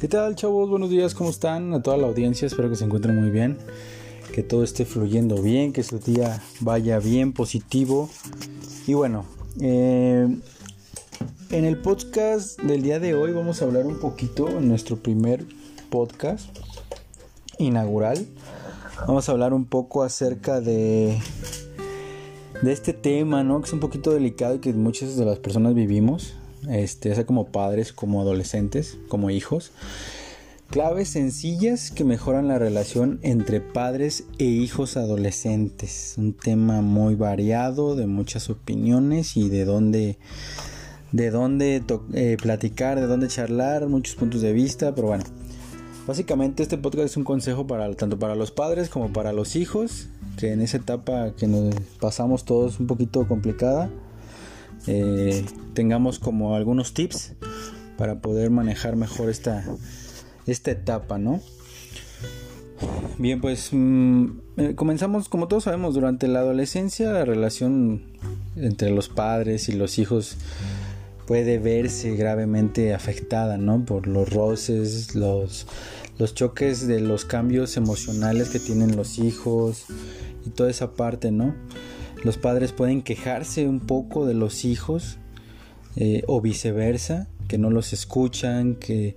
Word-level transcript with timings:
¿Qué 0.00 0.08
tal 0.08 0.34
chavos? 0.34 0.70
Buenos 0.70 0.88
días, 0.88 1.14
¿cómo 1.14 1.28
están? 1.28 1.74
A 1.74 1.82
toda 1.82 1.98
la 1.98 2.06
audiencia, 2.06 2.46
espero 2.46 2.70
que 2.70 2.76
se 2.76 2.86
encuentren 2.86 3.20
muy 3.20 3.28
bien, 3.28 3.58
que 4.32 4.42
todo 4.42 4.64
esté 4.64 4.86
fluyendo 4.86 5.42
bien, 5.42 5.74
que 5.74 5.82
su 5.82 5.98
día 5.98 6.42
vaya 6.60 6.98
bien, 6.98 7.34
positivo. 7.34 8.08
Y 8.86 8.94
bueno, 8.94 9.26
eh, 9.60 10.26
en 11.50 11.64
el 11.66 11.76
podcast 11.82 12.58
del 12.62 12.80
día 12.80 12.98
de 12.98 13.14
hoy 13.14 13.32
vamos 13.32 13.60
a 13.60 13.66
hablar 13.66 13.84
un 13.84 14.00
poquito, 14.00 14.48
en 14.48 14.68
nuestro 14.68 14.96
primer 14.96 15.44
podcast 15.90 16.48
inaugural, 17.58 18.26
vamos 19.06 19.28
a 19.28 19.32
hablar 19.32 19.52
un 19.52 19.66
poco 19.66 20.02
acerca 20.02 20.62
de, 20.62 21.20
de 22.62 22.72
este 22.72 22.94
tema, 22.94 23.44
¿no? 23.44 23.60
Que 23.60 23.66
es 23.66 23.72
un 23.74 23.80
poquito 23.80 24.12
delicado 24.12 24.54
y 24.54 24.58
que 24.60 24.72
muchas 24.72 25.18
de 25.18 25.26
las 25.26 25.38
personas 25.40 25.74
vivimos 25.74 26.39
este, 26.68 27.14
sea 27.14 27.26
como 27.26 27.46
padres, 27.46 27.92
como 27.92 28.20
adolescentes, 28.20 28.98
como 29.08 29.30
hijos. 29.30 29.72
Claves 30.70 31.08
sencillas 31.08 31.90
que 31.90 32.04
mejoran 32.04 32.46
la 32.46 32.58
relación 32.58 33.18
entre 33.22 33.60
padres 33.60 34.24
e 34.38 34.44
hijos 34.44 34.96
adolescentes. 34.96 36.14
Un 36.16 36.32
tema 36.32 36.80
muy 36.80 37.16
variado, 37.16 37.96
de 37.96 38.06
muchas 38.06 38.50
opiniones 38.50 39.36
y 39.36 39.48
de 39.48 39.64
dónde, 39.64 40.18
de 41.10 41.82
eh, 42.14 42.36
platicar, 42.40 43.00
de 43.00 43.06
dónde 43.08 43.26
charlar, 43.26 43.88
muchos 43.88 44.14
puntos 44.14 44.42
de 44.42 44.52
vista, 44.52 44.94
pero 44.94 45.08
bueno. 45.08 45.24
Básicamente 46.06 46.62
este 46.62 46.78
podcast 46.78 47.06
es 47.06 47.16
un 47.16 47.24
consejo 47.24 47.66
para 47.66 47.92
tanto 47.94 48.18
para 48.18 48.34
los 48.34 48.50
padres 48.50 48.88
como 48.88 49.12
para 49.12 49.32
los 49.32 49.56
hijos, 49.56 50.08
que 50.38 50.52
en 50.52 50.60
esa 50.60 50.78
etapa 50.78 51.34
que 51.36 51.46
nos 51.46 51.74
pasamos 52.00 52.44
todos 52.44 52.80
un 52.80 52.86
poquito 52.86 53.26
complicada, 53.26 53.90
eh, 54.86 55.44
tengamos 55.74 56.18
como 56.18 56.54
algunos 56.54 56.94
tips 56.94 57.34
para 57.96 58.20
poder 58.20 58.50
manejar 58.50 58.96
mejor 58.96 59.30
esta, 59.30 59.64
esta 60.46 60.70
etapa, 60.70 61.18
¿no? 61.18 61.40
Bien, 63.18 63.40
pues 63.40 63.68
mm, 63.72 64.26
eh, 64.56 64.74
comenzamos, 64.74 65.28
como 65.28 65.48
todos 65.48 65.64
sabemos, 65.64 65.94
durante 65.94 66.28
la 66.28 66.40
adolescencia 66.40 67.12
la 67.12 67.24
relación 67.24 68.02
entre 68.56 68.90
los 68.90 69.08
padres 69.08 69.68
y 69.68 69.72
los 69.72 69.98
hijos 69.98 70.36
puede 71.26 71.58
verse 71.58 72.16
gravemente 72.16 72.94
afectada, 72.94 73.58
¿no? 73.58 73.84
Por 73.84 74.06
los 74.06 74.32
roces, 74.32 75.14
los, 75.14 75.66
los 76.18 76.34
choques 76.34 76.86
de 76.88 77.00
los 77.00 77.24
cambios 77.24 77.76
emocionales 77.76 78.48
que 78.48 78.58
tienen 78.58 78.96
los 78.96 79.18
hijos 79.18 79.84
y 80.46 80.50
toda 80.50 80.70
esa 80.70 80.92
parte, 80.94 81.30
¿no? 81.30 81.54
Los 82.22 82.36
padres 82.36 82.72
pueden 82.72 83.02
quejarse 83.02 83.66
un 83.66 83.80
poco 83.80 84.26
de 84.26 84.34
los 84.34 84.64
hijos 84.64 85.18
eh, 85.96 86.22
o 86.26 86.40
viceversa, 86.40 87.28
que 87.48 87.58
no 87.58 87.70
los 87.70 87.92
escuchan, 87.92 88.76
que, 88.76 89.16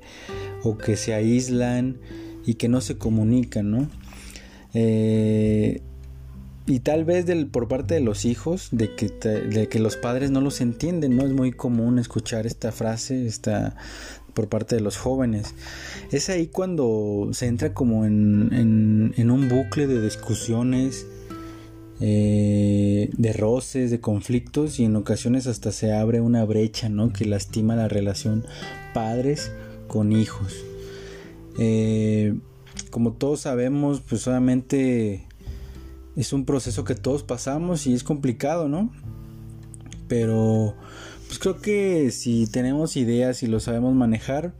o 0.64 0.78
que 0.78 0.96
se 0.96 1.14
aíslan 1.14 1.98
y 2.46 2.56
que 2.56 2.70
no 2.70 2.82
se 2.82 2.98
comunican, 2.98 3.72
¿no? 3.72 3.90
Eh, 4.74 5.82
y 6.66 6.80
tal 6.80 7.04
vez 7.04 7.26
del, 7.26 7.48
por 7.48 7.68
parte 7.68 7.94
de 7.94 8.00
los 8.00 8.24
hijos, 8.24 8.70
de 8.72 8.96
que, 8.96 9.80
los 9.80 9.98
padres 9.98 10.32
no 10.32 10.40
los 10.40 10.62
entienden, 10.62 11.18
¿no? 11.18 11.26
Es 11.26 11.34
muy 11.34 11.52
común 11.52 12.00
escuchar 12.00 12.48
esta 12.48 12.72
frase 12.72 13.28
esta, 13.28 13.76
por 14.34 14.48
parte 14.48 14.76
de 14.76 14.82
los 14.82 14.98
jóvenes. 14.98 15.54
Es 16.12 16.30
ahí 16.30 16.48
cuando 16.48 17.30
se 17.34 17.48
entra 17.48 17.74
como 17.74 18.06
en, 18.06 19.14
en 19.16 19.30
un 19.30 19.50
bucle 19.50 19.88
de 19.88 20.02
discusiones, 20.02 21.06
eh, 22.00 23.10
de 23.16 23.34
roces, 23.34 23.92
de 23.92 24.00
conflictos 24.00 24.80
y 24.80 24.86
en 24.86 24.96
ocasiones 24.96 25.48
hasta 25.48 25.72
se 25.72 25.94
abre 25.94 26.22
una 26.22 26.44
brecha 26.44 26.90
¿no? 26.90 27.14
que 27.14 27.26
lastima 27.26 27.76
la 27.76 27.88
relación 27.88 28.46
padres 28.94 29.52
con 29.88 30.12
hijos. 30.12 30.56
Eh, 31.60 32.36
como 32.90 33.14
todos 33.14 33.42
sabemos, 33.42 34.02
pues 34.02 34.28
obviamente 34.28 35.28
es 36.16 36.34
un 36.34 36.46
proceso 36.46 36.84
que 36.84 36.96
todos 36.96 37.24
pasamos 37.24 37.86
y 37.88 37.94
es 37.94 38.04
complicado, 38.04 38.68
¿no? 38.68 38.92
Pero 40.08 40.76
pues 41.28 41.40
creo 41.40 41.62
que 41.62 42.12
si 42.12 42.48
tenemos 42.48 42.98
ideas 42.98 43.44
y 43.44 43.48
lo 43.48 43.60
sabemos 43.60 43.94
manejar 43.96 44.54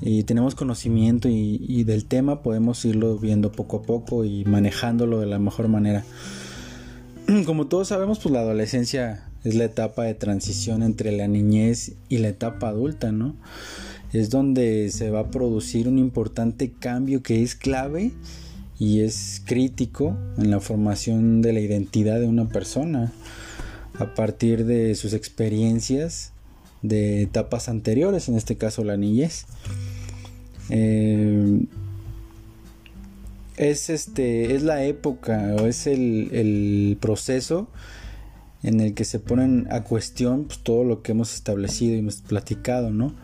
y 0.00 0.24
tenemos 0.24 0.54
conocimiento 0.54 1.28
y 1.28 1.84
del 1.84 2.06
tema, 2.06 2.42
podemos 2.42 2.84
irlo 2.84 3.18
viendo 3.18 3.52
poco 3.52 3.78
a 3.78 3.82
poco 3.82 4.24
y 4.24 4.44
manejándolo 4.44 5.20
de 5.20 5.26
la 5.26 5.38
mejor 5.38 5.68
manera. 5.68 6.04
como 7.46 7.66
todos 7.66 7.88
sabemos, 7.88 8.18
pues 8.18 8.32
la 8.32 8.40
adolescencia 8.40 9.28
es 9.44 9.54
la 9.54 9.64
etapa 9.64 10.04
de 10.04 10.14
transición 10.14 10.82
entre 10.82 11.12
la 11.12 11.28
niñez 11.28 11.92
y 12.08 12.18
la 12.18 12.28
etapa 12.28 12.68
adulta, 12.68 13.12
¿no? 13.12 13.34
Es 14.12 14.30
donde 14.30 14.90
se 14.90 15.10
va 15.10 15.20
a 15.20 15.30
producir 15.30 15.88
un 15.88 15.98
importante 15.98 16.70
cambio 16.72 17.22
que 17.22 17.42
es 17.42 17.54
clave 17.54 18.12
y 18.78 19.00
es 19.00 19.42
crítico 19.44 20.16
en 20.38 20.50
la 20.50 20.60
formación 20.60 21.42
de 21.42 21.52
la 21.52 21.60
identidad 21.60 22.20
de 22.20 22.26
una 22.26 22.48
persona 22.48 23.12
a 23.98 24.14
partir 24.14 24.64
de 24.66 24.94
sus 24.94 25.12
experiencias 25.12 26.32
de 26.82 27.22
etapas 27.22 27.68
anteriores, 27.68 28.28
en 28.28 28.36
este 28.36 28.56
caso 28.56 28.84
la 28.84 28.96
niñez. 28.96 29.46
Eh, 30.68 31.66
es 33.56 33.90
este 33.90 34.54
es 34.54 34.62
la 34.62 34.84
época 34.84 35.54
o 35.60 35.66
es 35.66 35.86
el, 35.86 36.96
proceso 37.00 37.68
en 38.62 38.80
el 38.80 38.94
que 38.94 39.04
se 39.04 39.18
ponen 39.18 39.66
a 39.70 39.84
cuestión 39.84 40.44
pues, 40.44 40.58
todo 40.60 40.84
lo 40.84 41.02
que 41.02 41.12
hemos 41.12 41.34
establecido 41.34 41.94
y 41.94 41.98
hemos 41.98 42.16
platicado, 42.16 42.90
¿no? 42.90 43.14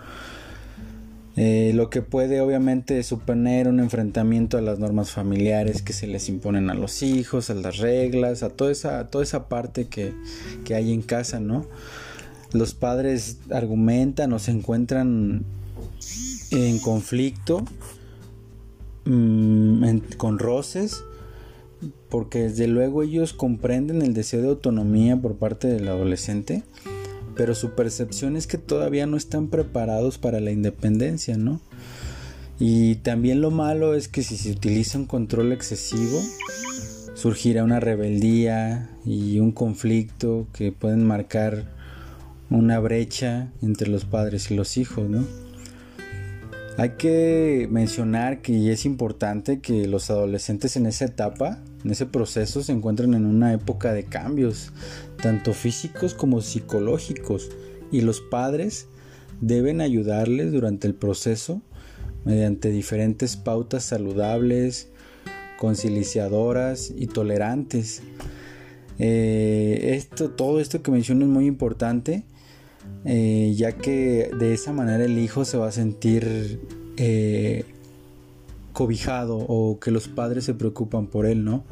Eh, 1.37 1.73
lo 1.75 1.89
que 1.89 2.03
puede 2.03 2.41
obviamente 2.41 3.03
suponer 3.03 3.67
un 3.69 3.81
enfrentamiento 3.81 4.59
a 4.59 4.61
las 4.61 4.79
normas 4.79 5.11
familiares 5.11 5.81
que 5.81 5.95
se 5.95 6.07
les 6.07 6.29
imponen 6.29 6.69
a 6.69 6.75
los 6.75 7.03
hijos, 7.03 7.49
a 7.49 7.55
las 7.55 7.79
reglas, 7.79 8.43
a 8.43 8.51
toda 8.51 8.73
esa, 8.73 9.09
toda 9.09 9.25
esa 9.25 9.49
parte 9.49 9.87
que, 9.87 10.13
que 10.65 10.75
hay 10.75 10.93
en 10.93 11.01
casa, 11.01 11.41
¿no? 11.41 11.65
Los 12.53 12.75
padres 12.75 13.39
argumentan 13.51 14.33
o 14.33 14.39
se 14.39 14.51
encuentran 14.51 15.45
en 16.51 16.79
conflicto 16.81 17.65
Mm, 19.05 19.99
con 20.19 20.39
roces, 20.39 21.05
porque 22.11 22.41
desde 22.43 22.67
luego 22.67 23.03
ellos 23.03 23.33
comprenden 23.33 24.03
el 24.03 24.13
deseo 24.13 24.43
de 24.43 24.49
autonomía 24.49 25.17
por 25.17 25.37
parte 25.37 25.69
del 25.69 25.89
adolescente, 25.89 26.63
pero 27.35 27.55
su 27.55 27.71
percepción 27.71 28.37
es 28.37 28.47
que 28.47 28.59
todavía 28.59 29.07
no 29.07 29.17
están 29.17 29.49
preparados 29.49 30.19
para 30.19 30.41
la 30.41 30.51
independencia, 30.51 31.39
¿no? 31.39 31.61
Y 32.59 32.97
también 32.97 33.41
lo 33.41 33.51
malo 33.51 33.95
es 33.95 34.09
que 34.09 34.23
si 34.23 34.37
se 34.37 34.51
utiliza 34.51 34.99
un 34.99 35.07
control 35.07 35.53
excesivo, 35.53 36.21
surgirá 37.15 37.65
una 37.65 37.81
rebeldía 37.81 38.91
y 39.07 39.39
un 39.39 39.53
conflicto 39.53 40.47
que 40.53 40.73
pueden 40.73 41.07
marcar 41.07 41.65
una 42.51 42.79
brecha 42.81 43.51
entre 43.63 43.89
los 43.89 44.05
padres 44.05 44.51
y 44.51 44.57
los 44.57 44.77
hijos, 44.77 45.09
¿no? 45.09 45.25
Hay 46.81 46.93
que 46.97 47.69
mencionar 47.71 48.41
que 48.41 48.73
es 48.73 48.87
importante 48.87 49.61
que 49.61 49.87
los 49.87 50.09
adolescentes 50.09 50.79
en 50.79 50.87
esa 50.87 51.05
etapa, 51.05 51.63
en 51.85 51.91
ese 51.91 52.07
proceso, 52.07 52.63
se 52.63 52.73
encuentran 52.73 53.13
en 53.13 53.27
una 53.27 53.53
época 53.53 53.93
de 53.93 54.05
cambios, 54.05 54.73
tanto 55.23 55.53
físicos 55.53 56.15
como 56.15 56.41
psicológicos, 56.41 57.51
y 57.93 58.01
los 58.01 58.23
padres 58.23 58.87
deben 59.43 59.83
ayudarles 59.83 60.53
durante 60.53 60.87
el 60.87 60.95
proceso 60.95 61.61
mediante 62.25 62.71
diferentes 62.71 63.37
pautas 63.37 63.85
saludables, 63.85 64.89
conciliadoras 65.59 66.95
y 66.97 67.09
tolerantes. 67.09 68.01
Eh, 68.99 69.97
esto, 69.97 70.31
todo 70.31 70.61
esto 70.61 70.83
que 70.83 70.91
menciono 70.91 71.27
es 71.27 71.31
muy 71.31 71.45
importante 71.45 72.25
eh, 73.05 73.55
ya 73.57 73.73
que 73.73 74.31
de 74.39 74.55
esa 74.55 74.73
manera 74.73 75.05
el 75.05 75.19
hijo 75.19 75.45
se 75.45 75.57
va 75.57 75.69
a 75.69 75.73
sentir 75.73 76.61
eh, 76.97 77.65
cobijado 78.73 79.37
o 79.39 79.79
que 79.81 79.91
los 79.91 80.09
padres 80.09 80.45
se 80.45 80.55
preocupan 80.55 81.07
por 81.07 81.27
él, 81.27 81.45
¿no? 81.45 81.65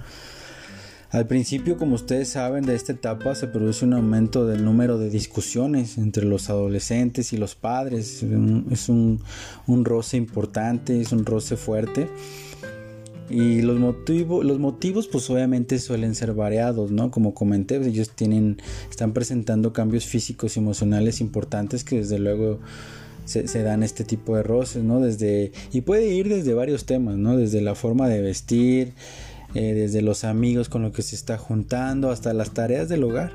Al 1.10 1.26
principio, 1.26 1.78
como 1.78 1.94
ustedes 1.94 2.28
saben, 2.28 2.66
de 2.66 2.74
esta 2.74 2.92
etapa 2.92 3.34
se 3.34 3.46
produce 3.46 3.86
un 3.86 3.94
aumento 3.94 4.46
del 4.46 4.62
número 4.62 4.98
de 4.98 5.08
discusiones 5.08 5.96
entre 5.96 6.26
los 6.26 6.50
adolescentes 6.50 7.32
y 7.32 7.38
los 7.38 7.54
padres. 7.54 8.22
Es 8.70 8.88
un 8.90 9.22
roce 9.84 10.18
importante, 10.18 11.00
es 11.00 11.12
un 11.12 11.24
roce 11.24 11.56
fuerte. 11.56 12.10
Y 13.30 13.60
los, 13.62 13.78
motivos 13.78 14.44
los 14.44 14.58
motivos 14.58 15.06
pues 15.08 15.28
obviamente 15.28 15.78
suelen 15.78 16.14
ser 16.14 16.32
variados, 16.32 16.90
¿no? 16.90 17.10
Como 17.10 17.34
comenté, 17.34 17.76
ellos 17.76 18.10
tienen, 18.10 18.58
están 18.90 19.12
presentando 19.12 19.72
cambios 19.72 20.06
físicos 20.06 20.56
y 20.56 20.60
emocionales 20.60 21.20
importantes 21.20 21.84
que 21.84 21.96
desde 21.96 22.18
luego 22.18 22.58
se, 23.28 23.62
dan 23.62 23.82
este 23.82 24.04
tipo 24.04 24.36
de 24.36 24.42
roces, 24.42 24.82
¿no? 24.82 25.00
Desde, 25.00 25.52
y 25.72 25.82
puede 25.82 26.06
ir 26.08 26.28
desde 26.28 26.54
varios 26.54 26.86
temas, 26.86 27.16
¿no? 27.16 27.36
Desde 27.36 27.60
la 27.60 27.74
forma 27.74 28.08
de 28.08 28.22
vestir, 28.22 28.94
eh, 29.54 29.74
desde 29.74 30.00
los 30.00 30.24
amigos 30.24 30.68
con 30.68 30.82
los 30.82 30.92
que 30.92 31.02
se 31.02 31.14
está 31.14 31.36
juntando, 31.36 32.10
hasta 32.10 32.32
las 32.32 32.52
tareas 32.52 32.88
del 32.88 33.04
hogar. 33.04 33.32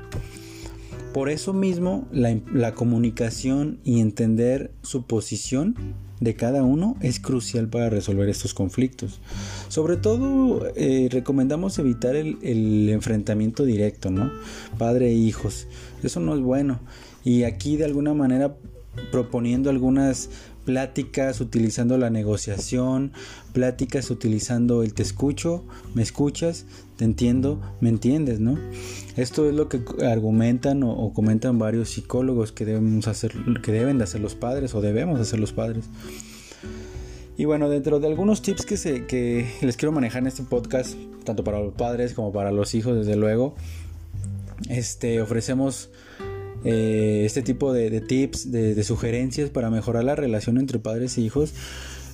Por 1.14 1.30
eso 1.30 1.52
mismo 1.52 2.08
la, 2.10 2.74
comunicación 2.74 3.78
y 3.84 4.00
entender 4.00 4.72
su 4.82 5.06
posición 5.06 5.76
de 6.18 6.34
cada 6.34 6.64
uno 6.64 6.96
es 7.02 7.20
crucial 7.20 7.68
para 7.68 7.88
resolver 7.88 8.28
estos 8.28 8.52
conflictos. 8.52 9.20
Sobre 9.68 9.96
todo 9.96 10.66
eh, 10.74 11.06
recomendamos 11.12 11.78
evitar 11.78 12.16
el, 12.16 12.38
el, 12.42 12.88
enfrentamiento 12.88 13.64
directo, 13.64 14.10
¿no? 14.10 14.28
Padre 14.76 15.10
e 15.10 15.14
hijos. 15.14 15.68
Eso 16.02 16.18
no 16.18 16.34
es 16.34 16.40
bueno. 16.40 16.80
Y 17.22 17.44
aquí 17.44 17.76
de 17.76 17.84
alguna 17.84 18.12
manera 18.12 18.56
proponiendo 19.12 19.70
algunas 19.70 20.30
pláticas 20.64 21.40
utilizando 21.40 21.98
la 21.98 22.10
negociación, 22.10 23.12
pláticas 23.52 24.10
utilizando 24.10 24.82
el 24.82 24.94
te 24.94 25.02
escucho, 25.02 25.64
me 25.94 26.02
escuchas, 26.02 26.66
te 26.96 27.04
entiendo, 27.04 27.60
me 27.80 27.88
entiendes, 27.88 28.40
¿no? 28.40 28.58
Esto 29.16 29.48
es 29.48 29.54
lo 29.54 29.68
que 29.68 29.80
argumentan 30.04 30.82
o, 30.82 31.12
comentan 31.12 31.58
varios 31.58 31.90
psicólogos 31.90 32.52
que 32.52 32.64
debemos 32.64 33.08
hacer, 33.08 33.32
que 33.62 33.72
deben 33.72 33.98
de 33.98 34.04
hacer 34.04 34.20
los 34.20 34.34
padres 34.34 34.74
o 34.74 34.80
debemos 34.80 35.20
hacer 35.20 35.38
los 35.38 35.52
padres. 35.52 35.84
Y 37.36 37.46
bueno, 37.46 37.68
dentro 37.68 37.98
de 37.98 38.06
algunos 38.06 38.42
tips 38.42 38.64
que, 38.64 38.76
se, 38.76 39.06
que 39.06 39.46
les 39.60 39.76
quiero 39.76 39.92
manejar 39.92 40.22
en 40.22 40.28
este 40.28 40.44
podcast, 40.44 40.94
tanto 41.24 41.42
para 41.42 41.58
los 41.58 41.74
padres 41.74 42.14
como 42.14 42.32
para 42.32 42.52
los 42.52 42.74
hijos, 42.74 42.96
desde 42.96 43.16
luego, 43.16 43.56
este, 44.68 45.20
ofrecemos 45.20 45.90
eh, 46.64 47.22
este 47.24 47.42
tipo 47.42 47.72
de, 47.72 48.00
tips, 48.00 48.50
de, 48.50 48.82
sugerencias 48.84 49.50
para 49.50 49.70
mejorar 49.70 50.04
la 50.04 50.16
relación 50.16 50.58
entre 50.58 50.78
padres 50.78 51.18
e 51.18 51.20
hijos 51.20 51.52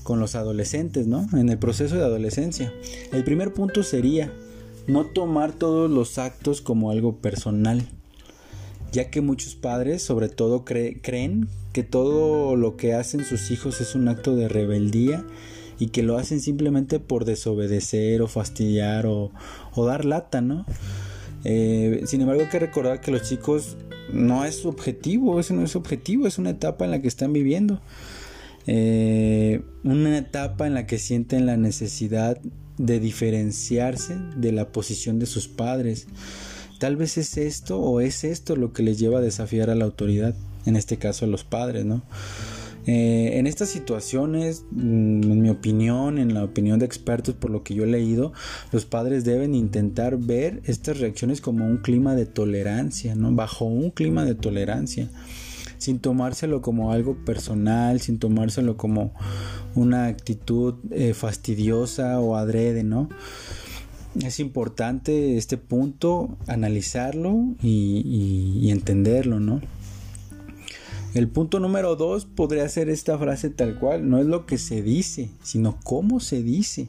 con 0.02 0.19
los 0.19 0.35
adolescentes, 0.35 1.06
¿no? 1.06 1.29
En 1.32 1.49
el 1.49 1.58
proceso 1.58 1.94
de 1.94 2.02
adolescencia. 2.02 2.73
El 3.12 3.23
primer 3.23 3.55
punto 3.55 3.82
sería 3.82 4.32
no 4.88 5.06
tomar 5.06 5.52
todos 5.52 5.91
los 5.91 6.19
actos 6.19 6.61
como 6.61 6.91
algo 6.91 7.17
personal, 7.19 7.87
ya 8.93 9.11
que 9.11 9.20
muchos 9.20 9.55
padres 9.55 10.02
sobre 10.02 10.29
todo 10.29 10.64
creen 10.64 11.49
que 11.73 11.85
todo 11.85 12.56
lo 12.56 12.76
que 12.76 12.94
hacen 12.94 13.25
sus 13.25 13.50
hijos 13.52 13.81
es 13.81 13.94
un 13.94 14.08
acto 14.08 14.35
de 14.35 14.49
rebeldía 14.49 15.25
y 15.79 15.88
que 15.88 16.02
lo 16.02 16.19
hacen 16.19 16.41
simplemente 16.41 16.99
por 16.99 17.25
desobedecer 17.25 18.20
o 18.20 18.26
fastidiar 18.26 19.06
o, 19.06 19.31
dar 19.76 20.05
lata, 20.05 20.41
¿no? 20.41 20.67
Eh, 21.44 22.02
sin 22.05 22.20
embargo, 22.20 22.43
hay 22.43 22.49
que 22.49 22.58
recordar 22.58 23.00
que 23.00 23.11
los 23.11 23.23
chicos 23.23 23.76
no 24.12 24.44
es 24.44 24.56
su 24.56 24.68
objetivo, 24.68 25.40
ese 25.40 25.54
no 25.54 25.64
es 25.64 25.76
objetivo, 25.76 26.26
es 26.26 26.38
una 26.38 26.50
etapa 26.50 26.84
en 26.84 26.90
la 26.90 27.00
que 27.02 27.08
están 27.08 27.32
viviendo. 27.32 27.80
Eh, 28.66 29.62
una 29.84 30.18
etapa 30.18 30.66
en 30.66 30.74
la 30.74 30.86
que 30.86 30.98
sienten 30.98 31.46
la 31.46 31.56
necesidad 31.56 32.38
de 32.78 33.00
diferenciarse 33.00 34.16
de 34.36 34.52
la 34.52 34.72
posición 34.72 35.18
de 35.18 35.26
sus 35.26 35.48
padres. 35.48 36.06
Tal 36.78 36.96
vez 36.96 37.18
es 37.18 37.36
esto 37.36 37.78
o 37.78 38.00
es 38.00 38.24
esto 38.24 38.56
lo 38.56 38.72
que 38.72 38.82
les 38.82 38.98
lleva 38.98 39.18
a 39.18 39.22
desafiar 39.22 39.70
a 39.70 39.74
la 39.74 39.84
autoridad, 39.84 40.34
en 40.66 40.76
este 40.76 40.96
caso 40.96 41.24
a 41.24 41.28
los 41.28 41.44
padres, 41.44 41.84
¿no? 41.84 42.02
Eh, 42.86 43.38
en 43.38 43.46
estas 43.46 43.68
situaciones, 43.68 44.64
mm, 44.70 45.22
en 45.22 45.42
mi 45.42 45.50
opinión, 45.50 46.18
en 46.18 46.32
la 46.34 46.44
opinión 46.44 46.78
de 46.78 46.86
expertos 46.86 47.34
por 47.34 47.50
lo 47.50 47.62
que 47.62 47.74
yo 47.74 47.84
he 47.84 47.86
leído, 47.86 48.32
los 48.72 48.86
padres 48.86 49.24
deben 49.24 49.54
intentar 49.54 50.16
ver 50.16 50.62
estas 50.64 50.98
reacciones 50.98 51.40
como 51.40 51.66
un 51.66 51.78
clima 51.78 52.14
de 52.14 52.26
tolerancia, 52.26 53.14
¿no? 53.14 53.32
Bajo 53.32 53.66
un 53.66 53.90
clima 53.90 54.24
de 54.24 54.34
tolerancia, 54.34 55.10
sin 55.78 55.98
tomárselo 55.98 56.62
como 56.62 56.92
algo 56.92 57.16
personal, 57.24 58.00
sin 58.00 58.18
tomárselo 58.18 58.76
como 58.76 59.12
una 59.74 60.06
actitud 60.06 60.74
eh, 60.90 61.14
fastidiosa 61.14 62.18
o 62.20 62.36
adrede, 62.36 62.82
¿no? 62.82 63.08
Es 64.22 64.40
importante 64.40 65.36
este 65.36 65.56
punto, 65.56 66.36
analizarlo 66.48 67.54
y 67.62 68.68
entenderlo, 68.70 69.38
¿no? 69.38 69.60
El 71.12 71.26
punto 71.28 71.58
número 71.58 71.96
dos 71.96 72.24
podría 72.24 72.68
ser 72.68 72.88
esta 72.88 73.18
frase 73.18 73.50
tal 73.50 73.78
cual, 73.78 74.08
no 74.08 74.18
es 74.18 74.26
lo 74.26 74.46
que 74.46 74.58
se 74.58 74.80
dice, 74.80 75.28
sino 75.42 75.76
cómo 75.82 76.20
se 76.20 76.42
dice. 76.42 76.86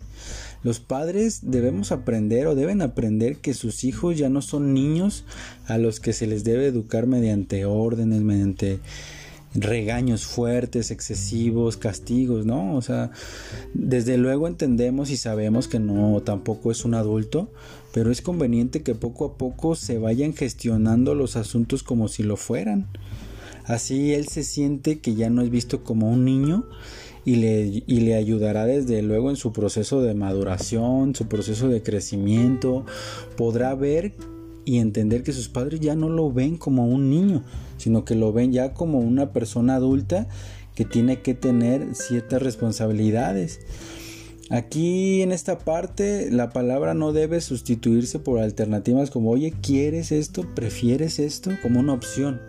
Los 0.64 0.80
padres 0.80 1.40
debemos 1.42 1.92
aprender 1.92 2.46
o 2.46 2.54
deben 2.54 2.84
aprender 2.84 3.38
que 3.38 3.56
sus 3.56 3.84
hijos 3.84 4.16
ya 4.18 4.30
no 4.30 4.44
son 4.44 4.76
niños 4.76 5.26
a 5.66 5.80
los 5.80 6.00
que 6.00 6.14
se 6.14 6.28
les 6.28 6.44
debe 6.44 6.68
educar 6.68 7.08
mediante 7.08 7.66
órdenes, 7.66 8.22
mediante 8.22 8.80
regaños 9.56 10.26
fuertes, 10.26 10.92
excesivos, 10.92 11.78
castigos, 11.78 12.46
¿no? 12.46 12.76
O 12.76 12.82
sea, 12.84 13.10
desde 13.74 14.18
luego 14.18 14.48
entendemos 14.48 15.10
y 15.10 15.18
sabemos 15.18 15.68
que 15.68 15.80
no 15.80 16.22
tampoco 16.22 16.72
es 16.72 16.86
un 16.86 16.94
adulto, 16.94 17.50
pero 17.92 18.12
es 18.12 18.22
conveniente 18.22 18.84
que 18.84 18.94
poco 18.94 19.26
a 19.26 19.38
poco 19.38 19.74
se 19.76 19.98
vayan 19.98 20.34
gestionando 20.34 21.16
los 21.16 21.36
asuntos 21.36 21.82
como 21.82 22.08
si 22.08 22.22
lo 22.22 22.38
fueran. 22.38 22.86
Así 23.66 24.14
él 24.14 24.28
se 24.28 24.44
siente 24.44 25.00
que 25.00 25.16
ya 25.16 25.30
no 25.30 25.42
es 25.42 25.50
visto 25.50 25.84
como 25.84 26.12
un 26.12 26.26
niño 26.26 26.66
y 27.26 27.36
le, 27.36 27.84
y 27.86 28.00
le 28.02 28.16
ayudará 28.16 28.66
desde 28.66 29.02
luego 29.02 29.30
en 29.30 29.36
su 29.36 29.54
proceso 29.54 30.02
de 30.02 30.14
maduración, 30.14 31.16
su 31.16 31.28
proceso 31.28 31.70
de 31.70 31.84
crecimiento. 31.84 32.86
Podrá 33.38 33.76
ver 33.76 34.14
y 34.66 34.78
entender 34.78 35.24
que 35.24 35.34
sus 35.34 35.50
padres 35.50 35.80
ya 35.80 35.96
no 35.96 36.10
lo 36.10 36.32
ven 36.32 36.58
como 36.58 36.88
un 36.88 37.10
niño, 37.10 37.44
sino 37.78 38.06
que 38.06 38.16
lo 38.16 38.34
ven 38.34 38.52
ya 38.52 38.74
como 38.74 39.00
una 39.00 39.32
persona 39.32 39.76
adulta 39.76 40.28
que 40.76 40.86
tiene 40.86 41.22
que 41.22 41.34
tener 41.34 41.96
ciertas 41.96 42.42
responsabilidades. 42.42 43.60
Aquí 44.50 45.22
en 45.22 45.32
esta 45.32 45.60
parte 45.60 46.30
la 46.30 46.50
palabra 46.50 46.94
no 46.94 47.14
debe 47.14 47.40
sustituirse 47.40 48.20
por 48.20 48.40
alternativas 48.40 49.10
como 49.10 49.32
oye, 49.32 49.54
¿quieres 49.62 50.12
esto? 50.12 50.46
¿Prefieres 50.56 51.20
esto? 51.20 51.52
como 51.62 51.80
una 51.80 51.94
opción 51.94 52.42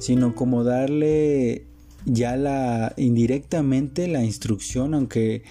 sino 0.00 0.34
como 0.34 0.64
darle 0.64 1.66
ya 2.04 2.36
la 2.36 2.94
indirectamente 2.96 4.08
la 4.08 4.24
instrucción, 4.24 4.94
aunque 4.94 5.42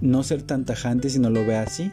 no 0.00 0.22
ser 0.22 0.42
tan 0.42 0.64
tajante 0.64 1.10
si 1.10 1.18
no 1.18 1.30
lo 1.30 1.46
ve 1.46 1.56
así. 1.56 1.92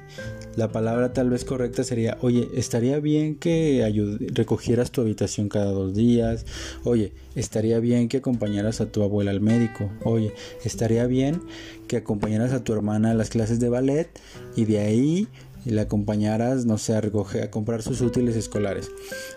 La 0.56 0.72
palabra 0.72 1.14
tal 1.14 1.30
vez 1.30 1.46
correcta 1.46 1.84
sería, 1.84 2.18
oye, 2.22 2.50
estaría 2.56 3.00
bien 3.00 3.36
que 3.36 3.88
recogieras 4.34 4.92
tu 4.92 5.02
habitación 5.02 5.50
cada 5.50 5.72
dos 5.72 5.94
días, 5.94 6.46
oye, 6.84 7.14
estaría 7.36 7.80
bien 7.80 8.08
que 8.08 8.18
acompañaras 8.18 8.82
a 8.82 8.92
tu 8.92 9.04
abuela 9.04 9.32
al 9.32 9.42
médico, 9.42 9.90
oye, 10.04 10.34
estaría 10.64 11.06
bien 11.08 11.42
que 11.88 11.98
acompañaras 11.98 12.54
a 12.54 12.64
tu 12.64 12.74
hermana 12.74 13.12
a 13.12 13.16
las 13.16 13.30
clases 13.30 13.60
de 13.60 13.70
ballet 13.70 14.10
y 14.56 14.66
de 14.66 14.80
ahí 14.80 15.28
le 15.66 15.80
acompañaras, 15.80 16.66
no 16.66 16.78
sé, 16.78 16.96
a 16.96 17.02
recoger, 17.02 17.44
a 17.44 17.52
comprar 17.52 17.82
sus 17.82 18.02
útiles 18.02 18.36
escolares. 18.36 18.92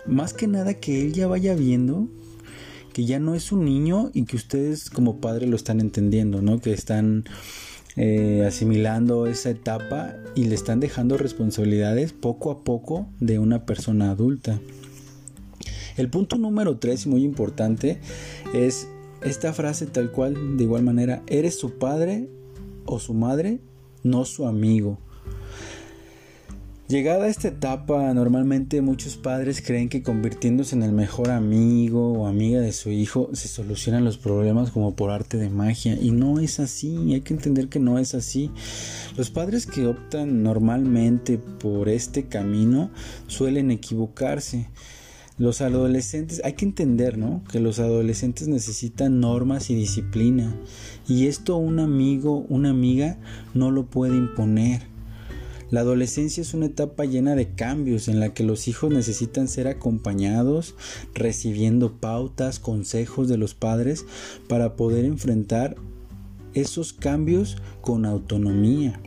Más 0.05 0.33
que 0.33 0.47
nada 0.47 0.73
que 0.73 1.01
él 1.01 1.13
ya 1.13 1.27
vaya 1.27 1.55
viendo 1.55 2.07
que 2.97 3.05
ya 3.05 3.19
no 3.19 3.35
es 3.35 3.51
un 3.51 3.63
niño 3.63 4.09
y 4.15 4.23
que 4.23 4.35
ustedes 4.35 4.89
como 4.89 5.21
padre 5.21 5.45
lo 5.45 5.55
están 5.55 5.79
entendiendo, 5.81 6.41
¿no? 6.41 6.59
Que 6.59 6.73
están 6.73 7.25
eh, 7.95 8.43
asimilando 8.43 9.27
esa 9.27 9.51
etapa 9.51 10.15
y 10.33 10.45
le 10.45 10.55
están 10.55 10.79
dejando 10.79 11.15
responsabilidades 11.15 12.11
poco 12.11 12.49
a 12.49 12.63
poco 12.63 13.07
de 13.19 13.37
una 13.37 13.67
persona 13.67 14.09
adulta. 14.09 14.59
El 15.95 16.09
punto 16.09 16.39
número 16.39 16.79
tres, 16.79 17.05
muy 17.05 17.23
importante, 17.23 17.99
es 18.55 18.87
esta 19.21 19.53
frase 19.53 19.85
tal 19.85 20.11
cual, 20.11 20.57
de 20.57 20.63
igual 20.63 20.81
manera, 20.81 21.21
eres 21.27 21.59
su 21.59 21.77
padre 21.77 22.31
o 22.87 22.97
su 22.97 23.13
madre, 23.13 23.59
no 24.01 24.25
su 24.25 24.47
amigo. 24.47 24.97
Llegada 26.87 27.25
a 27.25 27.27
esta 27.27 27.49
etapa, 27.49 28.13
normalmente 28.13 28.81
muchos 28.81 29.17
padres 29.17 29.61
creen 29.61 29.89
que 29.89 30.03
convirtiéndose 30.03 30.73
en 30.73 30.83
el 30.83 30.93
mejor 30.93 31.31
amigo 31.31 32.13
o 32.13 32.27
amiga 32.27 32.61
de 32.61 32.71
su 32.71 32.91
hijo 32.91 33.29
se 33.33 33.49
solucionan 33.49 34.05
los 34.05 34.17
problemas 34.17 34.71
como 34.71 34.95
por 34.95 35.09
arte 35.09 35.35
de 35.35 35.49
magia 35.49 35.97
y 36.01 36.11
no 36.11 36.39
es 36.39 36.61
así, 36.61 37.13
hay 37.13 37.19
que 37.19 37.33
entender 37.33 37.67
que 37.67 37.79
no 37.79 37.99
es 37.99 38.15
así. 38.15 38.51
Los 39.17 39.29
padres 39.29 39.65
que 39.65 39.85
optan 39.85 40.43
normalmente 40.43 41.37
por 41.37 41.89
este 41.89 42.27
camino 42.27 42.89
suelen 43.27 43.69
equivocarse. 43.69 44.69
Los 45.37 45.59
adolescentes, 45.59 46.39
hay 46.45 46.53
que 46.53 46.63
entender, 46.63 47.17
¿no? 47.17 47.43
Que 47.51 47.59
los 47.59 47.79
adolescentes 47.79 48.47
necesitan 48.47 49.19
normas 49.19 49.69
y 49.69 49.75
disciplina 49.75 50.55
y 51.05 51.27
esto 51.27 51.57
un 51.57 51.79
amigo, 51.79 52.45
una 52.47 52.69
amiga 52.69 53.17
no 53.53 53.71
lo 53.71 53.87
puede 53.87 54.15
imponer. 54.15 54.96
La 55.69 55.81
adolescencia 55.81 56.41
es 56.41 56.53
una 56.53 56.67
etapa 56.67 57.03
llena 57.03 57.35
de 57.35 57.49
cambios 57.49 58.07
en 58.07 58.19
la 58.19 58.33
que 58.33 58.43
los 58.43 58.67
hijos 58.69 58.91
necesitan 58.91 59.49
ser 59.49 59.67
acompañados, 59.67 60.75
recibiendo 61.13 61.93
pautas, 61.99 62.59
consejos 62.59 63.27
de 63.27 63.37
los 63.37 63.53
padres 63.53 64.05
para 64.47 64.75
poder 64.77 65.03
enfrentar 65.03 65.75
esos 66.53 66.93
cambios 66.93 67.57
con 67.81 68.05
autonomía. 68.05 68.99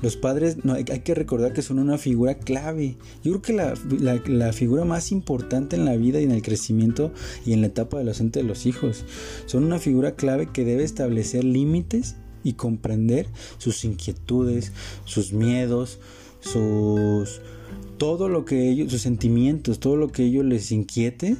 Los 0.00 0.16
padres 0.16 0.56
hay, 0.74 0.84
que 0.84 1.14
recordar 1.14 1.52
que 1.52 1.60
son 1.60 1.78
una 1.78 1.98
figura 1.98 2.38
clave. 2.38 2.96
Yo 3.22 3.32
creo 3.32 3.42
que 3.42 3.52
la, 3.52 3.74
la, 4.26 4.52
figura 4.54 4.86
más 4.86 5.12
importante 5.12 5.76
en 5.76 5.84
la 5.84 5.96
vida 5.96 6.20
y 6.20 6.24
en 6.24 6.30
el 6.30 6.40
crecimiento 6.40 7.12
y 7.44 7.52
en 7.52 7.60
la 7.60 7.66
etapa 7.66 7.98
adolescente 7.98 8.40
de 8.40 8.46
los 8.46 8.64
hijos. 8.64 9.04
Son 9.44 9.64
una 9.64 9.78
figura 9.78 10.16
clave 10.16 10.48
que 10.50 10.64
debe 10.64 10.84
establecer 10.84 11.44
límites 11.44 12.16
y 12.44 12.54
comprender 12.54 13.26
sus 13.58 13.84
inquietudes, 13.84 14.72
sus 15.04 15.32
miedos, 15.32 15.98
sus 16.40 17.40
todo 17.98 18.28
lo 18.28 18.44
que 18.44 18.70
ellos, 18.70 18.90
sus 18.90 19.02
sentimientos, 19.02 19.78
todo 19.78 19.96
lo 19.96 20.08
que 20.08 20.24
ellos 20.24 20.44
les 20.44 20.72
inquiete, 20.72 21.36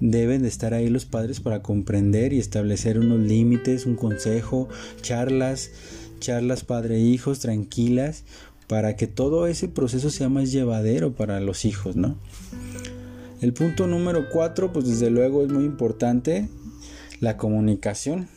deben 0.00 0.42
de 0.42 0.48
estar 0.48 0.74
ahí 0.74 0.88
los 0.88 1.04
padres 1.04 1.40
para 1.40 1.62
comprender 1.62 2.32
y 2.32 2.40
establecer 2.40 2.98
unos 2.98 3.20
límites, 3.20 3.86
un 3.86 3.94
consejo, 3.94 4.68
charlas, 5.00 5.70
charlas 6.18 6.64
padre-hijos 6.64 7.38
tranquilas 7.38 8.24
para 8.66 8.96
que 8.96 9.06
todo 9.06 9.46
ese 9.46 9.68
proceso 9.68 10.10
sea 10.10 10.28
más 10.28 10.50
llevadero 10.50 11.14
para 11.14 11.40
los 11.40 11.64
hijos, 11.64 11.94
¿no? 11.94 12.18
El 13.40 13.52
punto 13.52 13.86
número 13.86 14.28
cuatro, 14.30 14.72
pues 14.72 14.88
desde 14.88 15.10
luego 15.10 15.42
es 15.44 15.52
muy 15.52 15.64
importante, 15.64 16.48
la 17.20 17.36
comunicación. 17.36 18.28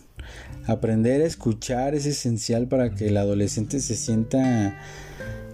Aprender 0.67 1.21
a 1.21 1.25
escuchar 1.25 1.95
es 1.95 2.05
esencial 2.05 2.67
para 2.67 2.93
que 2.95 3.07
el 3.07 3.17
adolescente 3.17 3.79
se 3.79 3.95
sienta 3.95 4.77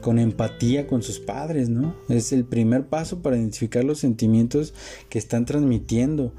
con 0.02 0.20
empatía 0.20 0.88
con 0.88 1.04
sus 1.04 1.20
padres, 1.20 1.70
¿no? 1.70 1.96
Es 2.10 2.34
el 2.34 2.44
primer 2.44 2.88
paso 2.88 3.22
para 3.22 3.38
identificar 3.38 3.84
los 3.84 4.00
sentimientos 4.00 4.74
que 5.10 5.20
están 5.20 5.46
transmitiendo. 5.46 6.34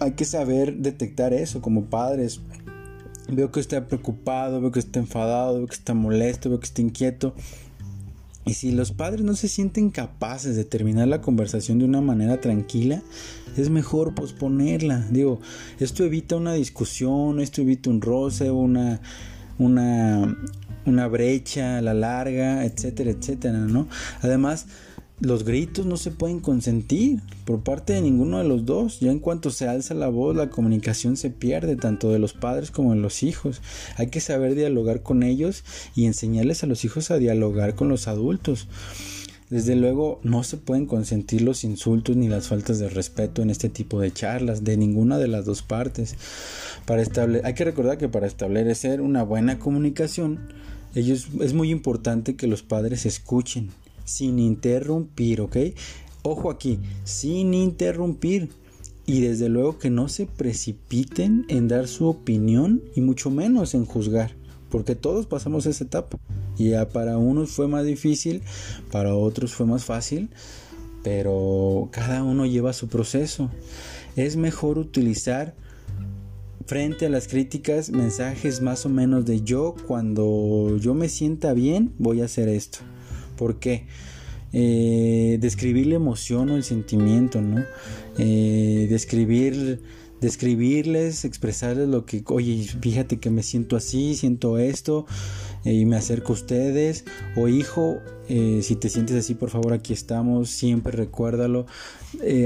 Hay 0.00 0.12
que 0.12 0.24
saber 0.24 0.76
detectar 0.76 1.32
eso 1.32 1.60
como 1.62 1.84
padres. 1.86 2.40
Veo 3.30 3.50
que 3.52 3.60
está 3.60 3.86
preocupado, 3.86 4.60
veo 4.60 4.72
que 4.72 4.80
está 4.80 4.98
enfadado, 4.98 5.58
veo 5.58 5.66
que 5.66 5.74
está 5.74 5.94
molesto, 5.94 6.48
veo 6.48 6.60
que 6.60 6.66
está 6.66 6.82
inquieto. 6.82 7.34
Y 8.48 8.54
si 8.54 8.72
los 8.72 8.92
padres 8.92 9.22
no 9.22 9.34
se 9.36 9.46
sienten 9.46 9.90
capaces 9.90 10.56
de 10.56 10.64
terminar 10.64 11.06
la 11.06 11.20
conversación 11.20 11.78
de 11.78 11.84
una 11.84 12.00
manera 12.00 12.40
tranquila, 12.40 13.02
es 13.58 13.68
mejor 13.68 14.14
posponerla. 14.14 15.06
Digo, 15.10 15.40
esto 15.78 16.02
evita 16.02 16.36
una 16.36 16.54
discusión, 16.54 17.40
esto 17.40 17.60
evita 17.60 17.90
un 17.90 18.00
roce, 18.00 18.50
una, 18.50 19.00
una, 19.58 20.34
una 20.86 21.08
brecha 21.08 21.78
a 21.78 21.82
la 21.82 21.92
larga, 21.92 22.64
etcétera, 22.64 23.10
etcétera, 23.10 23.58
¿no? 23.58 23.86
Además, 24.22 24.66
los 25.20 25.44
gritos 25.44 25.84
no 25.84 25.96
se 25.96 26.12
pueden 26.12 26.38
consentir 26.38 27.20
por 27.44 27.60
parte 27.60 27.92
de 27.92 28.00
ninguno 28.00 28.38
de 28.38 28.44
los 28.44 28.64
dos. 28.64 29.00
Ya 29.00 29.10
en 29.10 29.18
cuanto 29.18 29.50
se 29.50 29.66
alza 29.66 29.94
la 29.94 30.08
voz, 30.08 30.36
la 30.36 30.48
comunicación 30.48 31.16
se 31.16 31.30
pierde, 31.30 31.76
tanto 31.76 32.10
de 32.12 32.20
los 32.20 32.34
padres 32.34 32.70
como 32.70 32.94
de 32.94 33.00
los 33.00 33.22
hijos. 33.22 33.60
Hay 33.96 34.08
que 34.08 34.20
saber 34.20 34.54
dialogar 34.54 35.02
con 35.02 35.22
ellos 35.22 35.64
y 35.96 36.06
enseñarles 36.06 36.62
a 36.62 36.68
los 36.68 36.84
hijos 36.84 37.10
a 37.10 37.18
dialogar 37.18 37.74
con 37.74 37.88
los 37.88 38.06
adultos. 38.06 38.68
Desde 39.50 39.76
luego 39.76 40.20
no 40.22 40.44
se 40.44 40.58
pueden 40.58 40.86
consentir 40.86 41.40
los 41.40 41.64
insultos 41.64 42.16
ni 42.16 42.28
las 42.28 42.48
faltas 42.48 42.78
de 42.78 42.88
respeto 42.88 43.42
en 43.42 43.50
este 43.50 43.70
tipo 43.70 43.98
de 43.98 44.12
charlas 44.12 44.62
de 44.62 44.76
ninguna 44.76 45.18
de 45.18 45.26
las 45.26 45.46
dos 45.46 45.62
partes. 45.62 46.14
Para 46.84 47.02
hay 47.44 47.54
que 47.54 47.64
recordar 47.64 47.98
que 47.98 48.08
para 48.08 48.26
establecer 48.26 49.00
una 49.00 49.22
buena 49.24 49.58
comunicación, 49.58 50.52
ellos, 50.94 51.28
es 51.40 51.54
muy 51.54 51.70
importante 51.70 52.36
que 52.36 52.46
los 52.46 52.62
padres 52.62 53.06
escuchen 53.06 53.70
sin 54.08 54.38
interrumpir, 54.38 55.40
¿ok? 55.40 55.56
Ojo 56.22 56.50
aquí, 56.50 56.78
sin 57.04 57.54
interrumpir. 57.54 58.50
Y 59.06 59.20
desde 59.22 59.48
luego 59.48 59.78
que 59.78 59.90
no 59.90 60.08
se 60.08 60.26
precipiten 60.26 61.46
en 61.48 61.68
dar 61.68 61.88
su 61.88 62.06
opinión 62.06 62.82
y 62.94 63.00
mucho 63.00 63.30
menos 63.30 63.74
en 63.74 63.86
juzgar, 63.86 64.34
porque 64.70 64.94
todos 64.94 65.26
pasamos 65.26 65.64
esa 65.64 65.84
etapa. 65.84 66.18
Y 66.58 66.70
ya 66.70 66.88
para 66.88 67.16
unos 67.16 67.50
fue 67.50 67.68
más 67.68 67.86
difícil, 67.86 68.42
para 68.90 69.14
otros 69.14 69.54
fue 69.54 69.64
más 69.64 69.84
fácil, 69.84 70.28
pero 71.02 71.88
cada 71.90 72.22
uno 72.22 72.44
lleva 72.44 72.74
su 72.74 72.88
proceso. 72.88 73.50
Es 74.16 74.36
mejor 74.36 74.78
utilizar 74.78 75.54
frente 76.66 77.06
a 77.06 77.08
las 77.08 77.28
críticas 77.28 77.88
mensajes 77.88 78.60
más 78.60 78.84
o 78.84 78.90
menos 78.90 79.24
de 79.24 79.40
yo 79.40 79.74
cuando 79.86 80.76
yo 80.78 80.92
me 80.92 81.08
sienta 81.08 81.54
bien 81.54 81.94
voy 81.98 82.20
a 82.20 82.26
hacer 82.26 82.50
esto 82.50 82.80
¿Por 83.38 83.58
qué? 83.58 83.86
Eh, 84.52 85.36
describir 85.40 85.88
la 85.88 85.96
emoción 85.96 86.48
o 86.50 86.56
el 86.56 86.64
sentimiento, 86.64 87.42
¿no? 87.42 87.62
Eh, 88.16 88.86
describir, 88.88 89.82
describirles, 90.22 91.24
expresarles 91.26 91.88
lo 91.88 92.06
que, 92.06 92.22
oye, 92.26 92.66
fíjate 92.80 93.18
que 93.18 93.30
me 93.30 93.42
siento 93.42 93.76
así, 93.76 94.14
siento 94.14 94.58
esto, 94.58 95.06
eh, 95.64 95.74
y 95.74 95.84
me 95.84 95.96
acerco 95.96 96.32
a 96.32 96.36
ustedes, 96.36 97.04
o 97.36 97.48
hijo, 97.48 97.98
si 98.28 98.76
te 98.76 98.90
sientes 98.90 99.16
así, 99.16 99.34
por 99.34 99.48
favor, 99.48 99.72
aquí 99.72 99.94
estamos, 99.94 100.50
siempre 100.50 100.92
recuérdalo, 100.92 101.64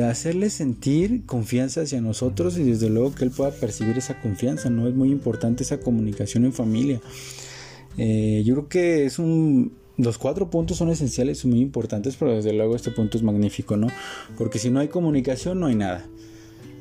hacerles 0.09 0.53
sentir 0.53 1.27
confianza 1.27 1.81
hacia 1.81 2.01
nosotros 2.01 2.57
y 2.57 2.63
desde 2.63 2.89
luego 2.89 3.13
que 3.17 3.25
él 3.25 3.33
pueda 3.33 3.51
percibir 3.51 3.99
esa 3.99 4.21
confianza, 4.21 4.71
¿no? 4.71 4.87
Es 4.87 4.95
muy 4.95 5.11
importante 5.11 5.65
esa 5.65 5.81
comunicación 5.81 6.45
en 6.45 6.53
familia. 6.53 7.01
yo 7.97 8.55
creo 8.55 8.69
que 8.69 9.07
es 9.07 9.19
un 9.19 9.73
los 9.99 10.19
cuatro 10.19 10.51
puntos 10.51 10.79
son 10.79 10.91
esenciales 10.91 11.45
y 11.45 11.49
muy 11.49 11.61
importantes, 11.61 12.17
pero 12.19 12.33
desde 12.33 12.53
luego 12.53 12.77
este 12.77 12.91
punto 12.91 13.17
es 13.17 13.23
magnífico, 13.23 13.77
¿no? 13.77 13.89
Porque 14.39 14.59
si 14.59 14.71
no 14.71 14.81
hay 14.81 14.89
comunicación, 14.89 15.61
no 15.61 15.67
hay 15.67 15.75
nada. 15.75 16.07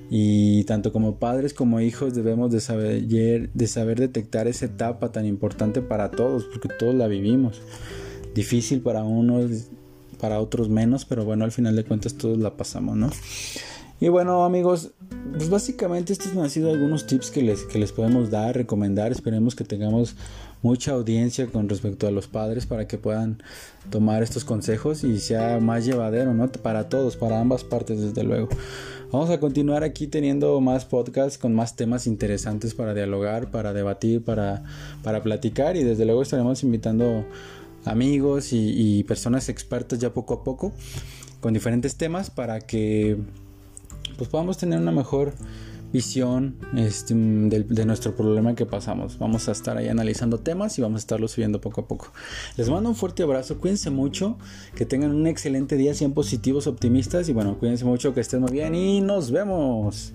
Y 0.09 0.65
tanto 0.65 0.91
como 0.91 1.15
padres 1.15 1.53
como 1.53 1.79
hijos 1.79 2.13
debemos 2.13 2.51
de 2.51 2.59
saber 2.59 3.99
detectar 3.99 4.47
esa 4.47 4.65
etapa 4.65 5.11
tan 5.11 5.25
importante 5.25 5.81
para 5.81 6.11
todos, 6.11 6.45
porque 6.45 6.67
todos 6.67 6.95
la 6.95 7.07
vivimos. 7.07 7.61
Difícil 8.35 8.81
para 8.81 9.03
unos, 9.03 9.69
para 10.19 10.39
otros 10.39 10.69
menos, 10.69 11.05
pero 11.05 11.25
bueno, 11.25 11.45
al 11.45 11.51
final 11.51 11.75
de 11.75 11.83
cuentas 11.83 12.15
todos 12.15 12.37
la 12.37 12.55
pasamos, 12.57 12.97
¿no? 12.97 13.09
Y 14.01 14.09
bueno 14.09 14.43
amigos, 14.43 14.93
pues 15.31 15.49
básicamente 15.49 16.11
estos 16.11 16.35
han 16.35 16.49
sido 16.49 16.71
algunos 16.71 17.05
tips 17.05 17.29
que 17.29 17.43
les, 17.43 17.63
que 17.63 17.77
les 17.77 17.91
podemos 17.91 18.31
dar, 18.31 18.55
recomendar. 18.55 19.11
Esperemos 19.11 19.55
que 19.55 19.63
tengamos 19.63 20.15
mucha 20.61 20.91
audiencia 20.91 21.47
con 21.47 21.67
respecto 21.69 22.07
a 22.07 22.11
los 22.11 22.27
padres 22.27 22.65
para 22.65 22.87
que 22.87 22.97
puedan 22.97 23.41
tomar 23.89 24.23
estos 24.23 24.45
consejos 24.45 25.03
y 25.03 25.19
sea 25.19 25.59
más 25.59 25.85
llevadero, 25.85 26.33
¿no? 26.33 26.51
Para 26.51 26.89
todos, 26.89 27.17
para 27.17 27.39
ambas 27.39 27.63
partes, 27.63 27.99
desde 27.99 28.23
luego. 28.23 28.49
Vamos 29.11 29.29
a 29.29 29.39
continuar 29.39 29.83
aquí 29.83 30.07
teniendo 30.07 30.61
más 30.61 30.85
podcasts 30.85 31.37
con 31.37 31.53
más 31.53 31.75
temas 31.75 32.07
interesantes 32.07 32.73
para 32.73 32.93
dialogar, 32.93 33.51
para 33.51 33.73
debatir, 33.73 34.23
para, 34.23 34.63
para 35.03 35.21
platicar 35.21 35.75
y 35.75 35.83
desde 35.83 36.05
luego 36.05 36.21
estaremos 36.21 36.63
invitando 36.63 37.25
amigos 37.83 38.49
y, 38.53 39.03
personas 39.03 39.49
expertas 39.49 39.99
ya 39.99 40.13
poco 40.13 40.35
a 40.35 40.43
poco 40.43 40.71
con 41.41 41.53
diferentes 41.53 41.95
temas 41.95 42.29
para 42.29 42.61
que 42.61 43.17
pues 44.17 44.29
podamos 44.29 44.57
tener 44.57 44.79
una 44.79 44.91
mejor 44.91 45.33
visión 45.91 46.55
este, 46.75 47.13
de, 47.15 47.85
nuestro 47.85 48.15
problema 48.15 48.55
que 48.55 48.65
pasamos. 48.65 49.17
Vamos 49.19 49.49
a 49.49 49.51
estar 49.51 49.77
ahí 49.77 49.87
analizando 49.87 50.39
temas 50.39 50.77
y 50.77 50.81
vamos 50.81 50.99
a 50.99 51.01
estarlos 51.01 51.31
subiendo 51.31 51.61
poco 51.61 51.81
a 51.81 51.87
poco. 51.87 52.11
Les 52.57 52.69
mando 52.69 52.89
un 52.89 52.95
fuerte 52.95 53.23
abrazo, 53.23 53.57
cuídense 53.57 53.89
mucho, 53.89 54.37
que 54.75 54.85
tengan 54.85 55.11
un 55.11 55.27
excelente 55.27 55.77
día, 55.77 55.93
sean 55.93 56.13
positivos, 56.13 56.67
optimistas 56.67 57.27
y 57.29 57.33
bueno, 57.33 57.57
cuídense 57.59 57.85
mucho, 57.85 58.13
que 58.13 58.21
estén 58.21 58.41
muy 58.41 58.51
bien 58.51 58.75
y 58.75 59.01
nos 59.01 59.31
vemos. 59.31 60.13